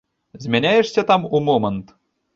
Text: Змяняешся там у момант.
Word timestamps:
Змяняешся 0.45 1.03
там 1.11 1.29
у 1.37 1.43
момант. 1.51 1.97